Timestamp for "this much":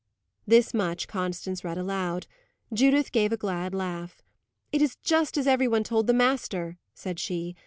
0.47-1.07